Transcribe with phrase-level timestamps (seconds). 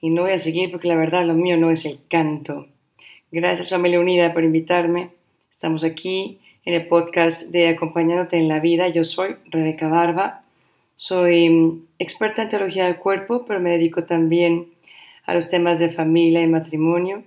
[0.00, 2.68] y no voy a seguir porque la verdad lo mío no es el canto.
[3.32, 5.10] Gracias familia unida por invitarme.
[5.50, 8.86] Estamos aquí en el podcast de Acompañándote en la Vida.
[8.88, 10.44] Yo soy Rebeca Barba.
[10.94, 14.68] Soy mm, experta en teología del cuerpo, pero me dedico también
[15.24, 17.24] a los temas de familia y matrimonio,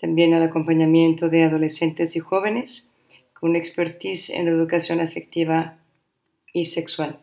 [0.00, 2.88] también al acompañamiento de adolescentes y jóvenes,
[3.32, 5.78] con expertise en educación afectiva
[6.52, 7.20] y sexual.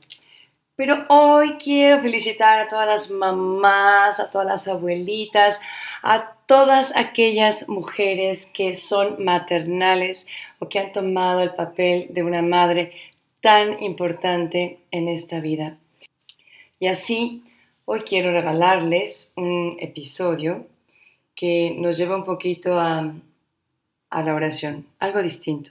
[0.75, 5.61] Pero hoy quiero felicitar a todas las mamás, a todas las abuelitas,
[6.01, 12.41] a todas aquellas mujeres que son maternales o que han tomado el papel de una
[12.41, 12.91] madre
[13.39, 15.77] tan importante en esta vida.
[16.79, 17.43] Y así,
[17.85, 20.65] hoy quiero regalarles un episodio
[21.35, 23.13] que nos lleva un poquito a,
[24.09, 25.69] a la oración, algo distinto.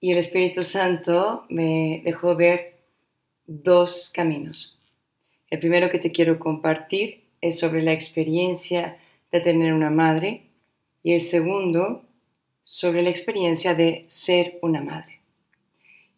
[0.00, 2.77] Y el Espíritu Santo me dejó ver
[3.48, 4.78] dos caminos.
[5.50, 8.98] El primero que te quiero compartir es sobre la experiencia
[9.32, 10.42] de tener una madre
[11.02, 12.04] y el segundo
[12.62, 15.20] sobre la experiencia de ser una madre.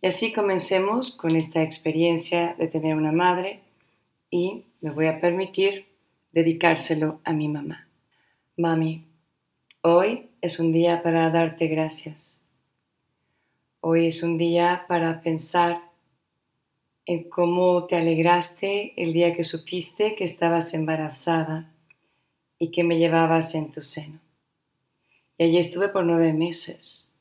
[0.03, 3.61] Y así comencemos con esta experiencia de tener una madre
[4.31, 5.87] y me voy a permitir
[6.33, 7.87] dedicárselo a mi mamá.
[8.57, 9.05] Mami,
[9.83, 12.43] hoy es un día para darte gracias.
[13.81, 15.90] Hoy es un día para pensar
[17.11, 21.69] en cómo te alegraste el día que supiste que estabas embarazada
[22.57, 24.21] y que me llevabas en tu seno.
[25.37, 27.13] Y allí estuve por nueve meses.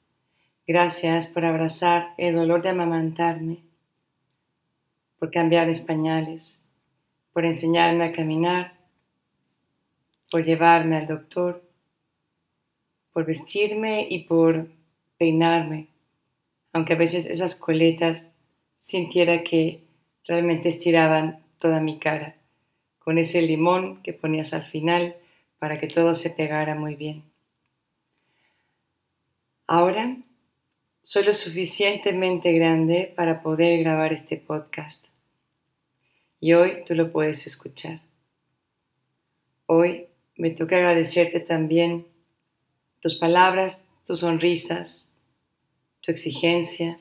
[0.67, 3.63] Gracias por abrazar el dolor de amamantarme,
[5.17, 6.61] por cambiar pañales,
[7.33, 8.77] por enseñarme a caminar,
[10.29, 11.63] por llevarme al doctor,
[13.11, 14.67] por vestirme y por
[15.17, 15.87] peinarme,
[16.73, 18.29] aunque a veces esas coletas
[18.79, 19.83] sintiera que
[20.25, 22.35] realmente estiraban toda mi cara,
[22.97, 25.15] con ese limón que ponías al final
[25.59, 27.23] para que todo se pegara muy bien.
[29.67, 30.17] Ahora
[31.03, 35.07] soy lo suficientemente grande para poder grabar este podcast.
[36.39, 38.01] Y hoy tú lo puedes escuchar.
[39.65, 42.07] Hoy me toca agradecerte también
[43.01, 45.11] tus palabras, tus sonrisas,
[46.01, 46.99] tu exigencia,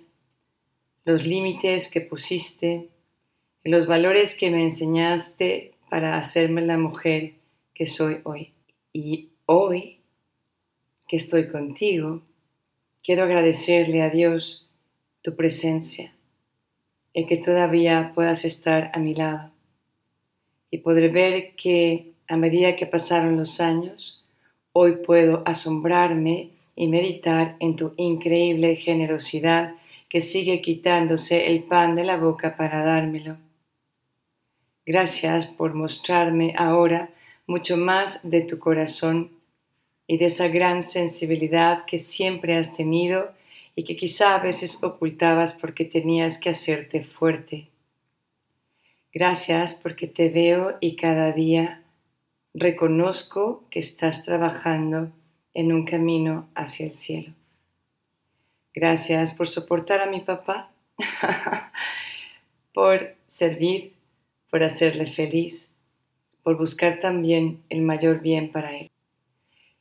[1.09, 2.91] los límites que pusiste
[3.65, 7.33] los valores que me enseñaste para hacerme la mujer
[7.73, 8.53] que soy hoy.
[8.93, 10.01] Y hoy
[11.07, 12.21] que estoy contigo,
[13.03, 14.69] quiero agradecerle a Dios
[15.23, 16.13] tu presencia,
[17.15, 19.51] el que todavía puedas estar a mi lado
[20.71, 24.27] y poder ver que a medida que pasaron los años,
[24.75, 29.75] hoy puedo asombrarme y meditar en tu increíble generosidad
[30.09, 33.37] que sigue quitándose el pan de la boca para dármelo.
[34.87, 37.11] Gracias por mostrarme ahora
[37.47, 39.31] mucho más de tu corazón
[40.07, 43.33] y de esa gran sensibilidad que siempre has tenido
[43.75, 47.69] y que quizá a veces ocultabas porque tenías que hacerte fuerte.
[49.13, 51.83] Gracias porque te veo y cada día
[52.55, 55.13] reconozco que estás trabajando
[55.55, 57.35] en un camino hacia el cielo.
[58.81, 60.71] Gracias por soportar a mi papá,
[62.73, 63.95] por servir,
[64.51, 65.73] por hacerle feliz,
[66.45, 68.89] por buscar también el mayor bien para él.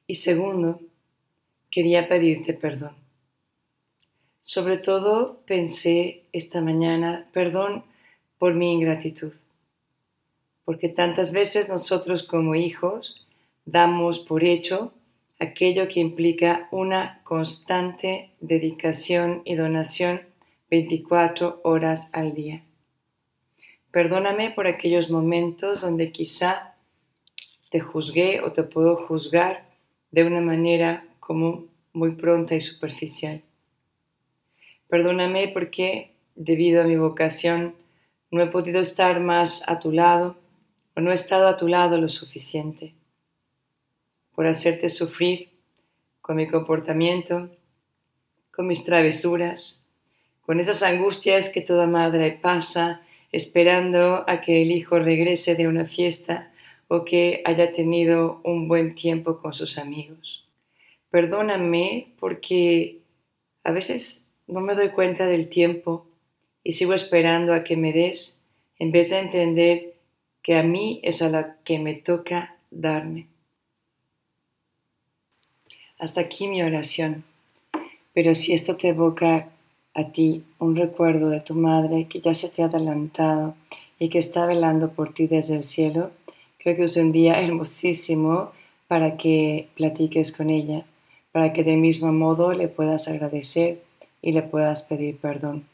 [0.08, 0.82] Y segundo,
[1.70, 2.96] quería pedirte perdón.
[4.42, 7.84] Sobre todo pensé esta mañana, perdón
[8.40, 9.36] por mi ingratitud,
[10.66, 13.28] porque tantas veces nosotros como hijos
[13.64, 14.92] damos por hecho
[15.40, 20.22] aquello que implica una constante dedicación y donación
[20.70, 22.64] 24 horas al día.
[23.92, 26.76] Perdóname por aquellos momentos donde quizá
[27.70, 29.70] te juzgué o te puedo juzgar
[30.12, 33.42] de una manera como muy pronta y superficial.
[34.88, 37.76] Perdóname porque, debido a mi vocación,
[38.32, 40.38] no he podido estar más a tu lado
[40.96, 42.97] o no he estado a tu lado lo suficiente
[44.38, 45.50] por hacerte sufrir
[46.22, 47.50] con mi comportamiento,
[48.52, 49.82] con mis travesuras,
[50.46, 53.02] con esas angustias que toda madre pasa
[53.32, 56.52] esperando a que el hijo regrese de una fiesta
[56.88, 60.46] o que haya tenido un buen tiempo con sus amigos.
[61.10, 63.00] Perdóname porque
[63.64, 66.06] a veces no me doy cuenta del tiempo
[66.64, 68.40] y sigo esperando a que me des
[68.78, 69.96] en vez de entender
[70.44, 73.30] que a mí es a la que me toca darme.
[76.00, 77.24] Hasta aquí mi oración.
[78.14, 79.50] Pero si esto te evoca
[79.94, 83.56] a ti un recuerdo de tu madre que ya se te ha adelantado
[83.98, 86.12] y que está velando por ti desde el cielo,
[86.60, 88.52] creo que es un día hermosísimo
[88.88, 90.86] para que platiques con ella,
[91.32, 93.82] para que del mismo modo le puedas agradecer
[94.22, 95.68] y le puedas pedir perdón.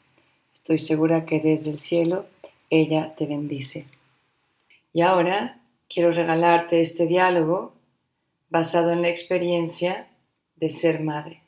[0.54, 2.26] Estoy segura que desde el cielo
[2.70, 3.88] ella te bendice.
[4.94, 5.60] Y ahora
[5.90, 7.74] quiero regalarte este diálogo
[8.50, 10.08] basado en la experiencia
[10.56, 11.42] de ser madre.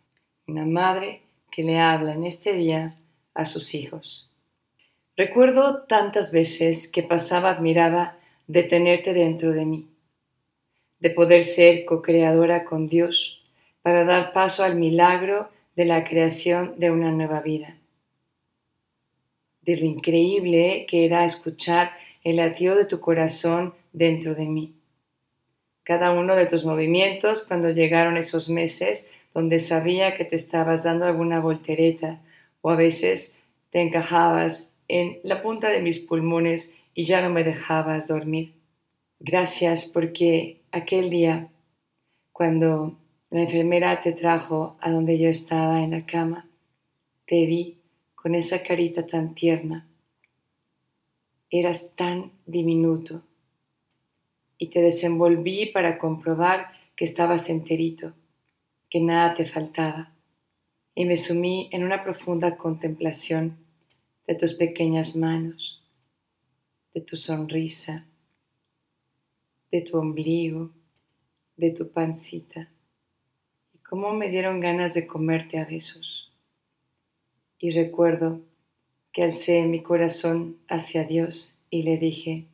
[0.48, 1.22] Una madre
[1.52, 2.98] que le habla en este día
[3.34, 4.30] a sus hijos.
[5.18, 8.18] Recuerdo tantas veces que pasaba admiraba
[8.48, 9.88] de tenerte dentro de mí,
[11.00, 13.42] de poder ser co-creadora con Dios
[13.82, 17.78] para dar paso al milagro de la creación de una nueva vida,
[19.62, 21.92] de lo increíble que era escuchar
[22.24, 24.75] el latido de tu corazón dentro de mí.
[25.86, 31.06] Cada uno de tus movimientos cuando llegaron esos meses donde sabía que te estabas dando
[31.06, 32.22] alguna voltereta
[32.62, 33.36] o a veces
[33.70, 38.56] te encajabas en la punta de mis pulmones y ya no me dejabas dormir.
[39.20, 41.50] Gracias porque aquel día,
[42.32, 42.98] cuando
[43.30, 46.48] la enfermera te trajo a donde yo estaba en la cama,
[47.28, 47.78] te vi
[48.16, 49.88] con esa carita tan tierna.
[51.52, 53.22] Eras tan diminuto
[54.58, 58.14] y te desenvolví para comprobar que estabas enterito
[58.90, 60.14] que nada te faltaba,
[60.94, 63.58] y me sumí en una profunda contemplación
[64.28, 65.84] de tus pequeñas manos,
[66.94, 68.06] de tu sonrisa,
[69.72, 70.72] de tu ombligo,
[71.58, 72.72] de tu pancita,
[73.74, 76.32] y cómo me dieron ganas de comerte a besos.
[77.60, 78.42] Y recuerdo
[79.12, 82.46] que alcé mi corazón hacia Dios y le dije,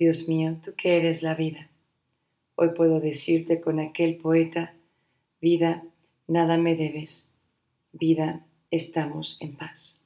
[0.00, 1.68] Dios mío, tú que eres la vida
[2.54, 4.74] Hoy puedo decirte con aquel poeta,
[5.42, 5.82] vida,
[6.26, 7.30] nada me debes,
[7.92, 10.02] vida, estamos en paz.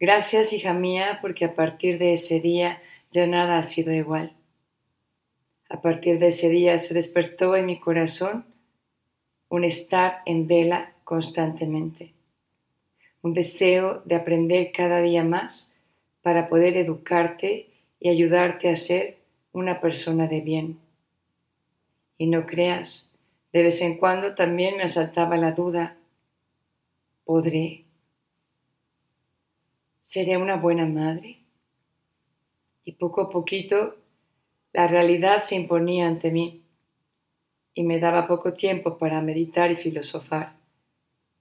[0.00, 2.82] Gracias, hija mía, porque a partir de ese día
[3.12, 4.34] ya nada ha sido igual.
[5.68, 8.46] A partir de ese día se despertó en mi corazón
[9.48, 12.12] un estar en vela constantemente,
[13.22, 15.76] un deseo de aprender cada día más
[16.20, 17.73] para poder educarte
[18.04, 19.16] y ayudarte a ser
[19.54, 20.78] una persona de bien.
[22.18, 23.10] Y no creas,
[23.50, 25.96] de vez en cuando también me asaltaba la duda,
[27.24, 27.86] ¿podré?
[30.02, 31.38] ¿Seré una buena madre?
[32.84, 33.96] Y poco a poquito
[34.74, 36.62] la realidad se imponía ante mí
[37.72, 40.56] y me daba poco tiempo para meditar y filosofar.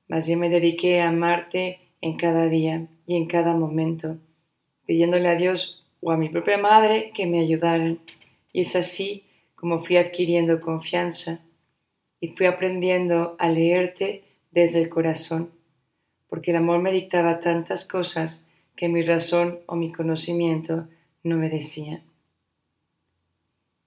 [0.07, 4.17] Mas yo me dediqué a amarte en cada día y en cada momento,
[4.85, 7.99] pidiéndole a Dios o a mi propia madre que me ayudaran.
[8.51, 9.23] Y es así
[9.55, 11.39] como fui adquiriendo confianza
[12.19, 15.51] y fui aprendiendo a leerte desde el corazón,
[16.27, 20.87] porque el amor me dictaba tantas cosas que mi razón o mi conocimiento
[21.23, 22.03] no me decían.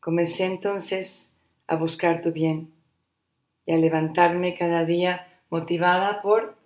[0.00, 1.34] Comencé entonces
[1.66, 2.70] a buscar tu bien
[3.66, 6.56] y a levantarme cada día motivada por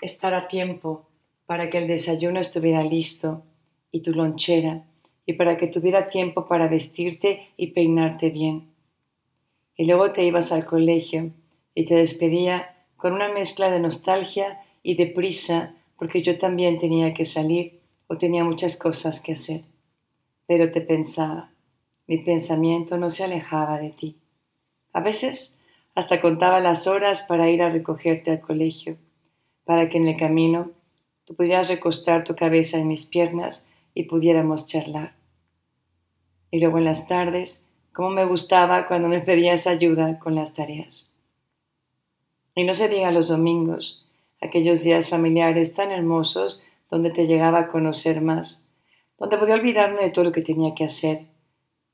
[0.00, 1.08] estar a tiempo
[1.46, 3.44] para que el desayuno estuviera listo
[3.92, 4.84] y tu lonchera
[5.26, 8.70] y para que tuviera tiempo para vestirte y peinarte bien.
[9.76, 11.32] Y luego te ibas al colegio
[11.74, 17.12] y te despedía con una mezcla de nostalgia y de prisa porque yo también tenía
[17.12, 19.64] que salir o tenía muchas cosas que hacer.
[20.46, 21.50] Pero te pensaba,
[22.06, 24.16] mi pensamiento no se alejaba de ti.
[24.92, 25.58] A veces
[25.94, 28.96] hasta contaba las horas para ir a recogerte al colegio,
[29.64, 30.70] para que en el camino
[31.24, 35.15] tú pudieras recostar tu cabeza en mis piernas y pudiéramos charlar.
[36.56, 41.12] Y luego en las tardes, cómo me gustaba cuando me pedías ayuda con las tareas.
[42.54, 44.06] Y no se diga los domingos,
[44.40, 48.66] aquellos días familiares tan hermosos donde te llegaba a conocer más,
[49.18, 51.26] donde podía olvidarme de todo lo que tenía que hacer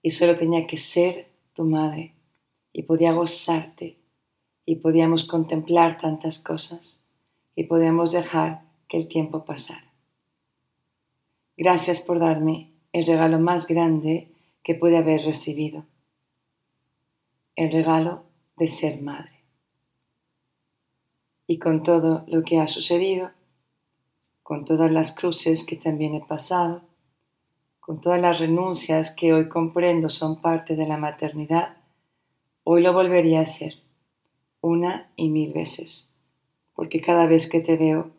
[0.00, 2.14] y solo tenía que ser tu madre
[2.72, 3.98] y podía gozarte
[4.64, 7.02] y podíamos contemplar tantas cosas
[7.56, 9.92] y podíamos dejar que el tiempo pasara.
[11.56, 14.31] Gracias por darme el regalo más grande
[14.62, 15.84] que puede haber recibido,
[17.56, 18.24] el regalo
[18.56, 19.44] de ser madre.
[21.46, 23.32] Y con todo lo que ha sucedido,
[24.42, 26.82] con todas las cruces que también he pasado,
[27.80, 31.76] con todas las renuncias que hoy comprendo son parte de la maternidad,
[32.64, 33.82] hoy lo volvería a hacer,
[34.60, 36.12] una y mil veces,
[36.74, 38.12] porque cada vez que te veo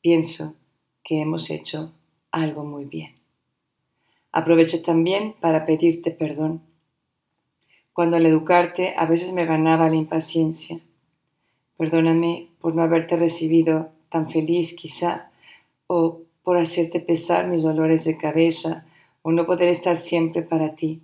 [0.00, 0.56] pienso
[1.04, 1.92] que hemos hecho
[2.32, 3.23] algo muy bien.
[4.36, 6.60] Aprovecho también para pedirte perdón.
[7.92, 10.80] Cuando al educarte a veces me ganaba la impaciencia.
[11.76, 15.30] Perdóname por no haberte recibido tan feliz quizá,
[15.86, 18.84] o por hacerte pesar mis dolores de cabeza,
[19.22, 21.00] o no poder estar siempre para ti.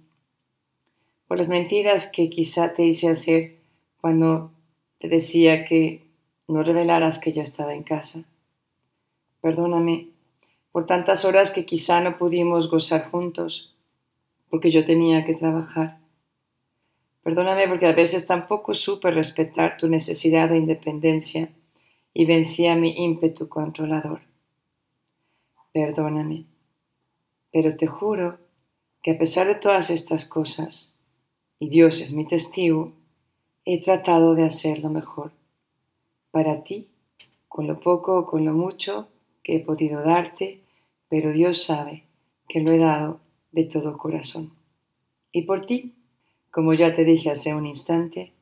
[1.28, 3.58] Por las mentiras que quizá te hice hacer
[4.00, 4.50] cuando
[4.98, 6.04] te decía que
[6.48, 8.24] no revelaras que yo estaba en casa.
[9.40, 10.08] Perdóname
[10.72, 13.74] por tantas horas que quizá no pudimos gozar juntos,
[14.48, 15.98] porque yo tenía que trabajar.
[17.22, 21.50] Perdóname porque a veces tampoco supe respetar tu necesidad de independencia
[22.14, 24.22] y vencía mi ímpetu controlador.
[25.72, 26.46] Perdóname,
[27.52, 28.38] pero te juro
[29.02, 30.96] que a pesar de todas estas cosas,
[31.58, 32.92] y Dios es mi testigo,
[33.64, 35.32] he tratado de hacerlo mejor.
[36.30, 36.88] Para ti,
[37.48, 39.08] con lo poco o con lo mucho
[39.42, 40.60] que he podido darte,
[41.08, 42.04] pero Dios sabe
[42.48, 43.20] que lo he dado
[43.52, 44.52] de todo corazón.
[45.32, 45.94] Y por ti,
[46.50, 48.32] como ya te dije hace un instante,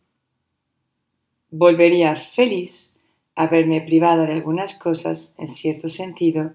[1.50, 2.97] volvería feliz
[3.35, 6.52] a verme privada de algunas cosas, en cierto sentido,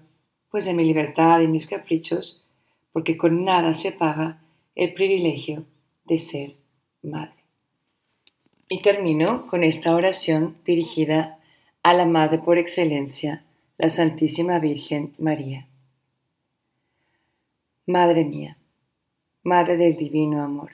[0.50, 2.44] pues de mi libertad y mis caprichos,
[2.92, 4.42] porque con nada se paga
[4.74, 5.64] el privilegio
[6.04, 6.56] de ser
[7.02, 7.34] madre.
[8.68, 11.38] Y termino con esta oración dirigida
[11.82, 13.44] a la Madre por excelencia,
[13.76, 15.66] la Santísima Virgen María.
[17.86, 18.56] Madre mía,
[19.42, 20.70] Madre del Divino Amor,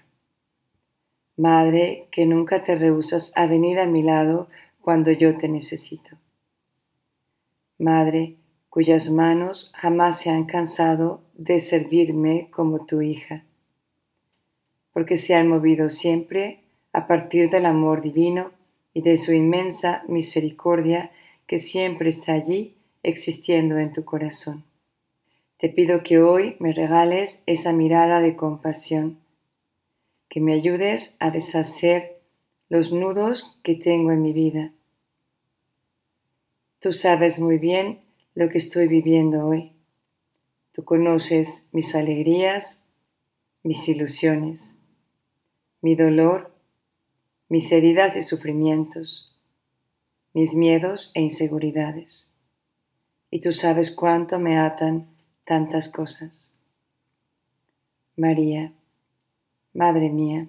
[1.38, 4.49] Madre que nunca te rehusas a venir a mi lado
[4.83, 6.19] cuando yo te necesito.
[7.78, 8.37] Madre
[8.69, 13.45] cuyas manos jamás se han cansado de servirme como tu hija,
[14.92, 16.61] porque se han movido siempre
[16.92, 18.50] a partir del amor divino
[18.92, 21.11] y de su inmensa misericordia
[21.47, 24.64] que siempre está allí existiendo en tu corazón.
[25.59, 29.19] Te pido que hoy me regales esa mirada de compasión,
[30.28, 32.21] que me ayudes a deshacer
[32.69, 34.73] los nudos que tengo en mi vida.
[36.78, 38.00] Tú sabes muy bien
[38.35, 39.73] lo que estoy viviendo hoy.
[40.73, 42.85] Tú conoces mis alegrías,
[43.62, 44.78] mis ilusiones,
[45.83, 46.54] mi dolor,
[47.49, 49.37] mis heridas y sufrimientos,
[50.33, 52.29] mis miedos e inseguridades.
[53.30, 55.08] Y tú sabes cuánto me atan
[55.44, 56.52] tantas cosas.
[58.16, 58.72] María,
[59.72, 60.49] Madre mía,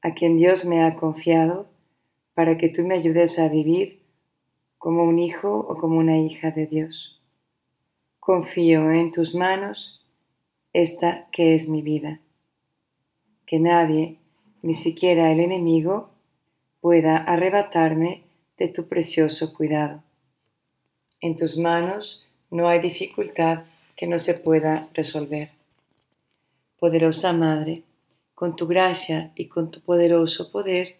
[0.00, 1.68] a quien Dios me ha confiado
[2.32, 4.02] para que tú me ayudes a vivir
[4.78, 7.20] como un hijo o como una hija de Dios.
[8.18, 10.04] Confío en tus manos
[10.72, 12.20] esta que es mi vida.
[13.44, 14.18] Que nadie,
[14.62, 16.10] ni siquiera el enemigo,
[16.80, 18.24] pueda arrebatarme
[18.56, 20.02] de tu precioso cuidado.
[21.22, 23.62] En tus manos no hay dificultad
[23.96, 25.50] que no se pueda resolver.
[26.80, 27.84] Poderosa Madre,
[28.34, 30.96] con tu gracia y con tu poderoso poder,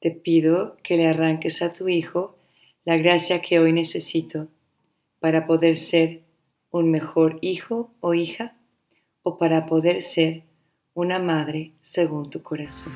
[0.00, 2.36] te pido que le arranques a tu Hijo
[2.86, 4.48] la gracia que hoy necesito
[5.20, 6.22] para poder ser
[6.70, 8.56] un mejor hijo o hija
[9.22, 10.42] o para poder ser
[10.94, 12.92] una madre según tu corazón.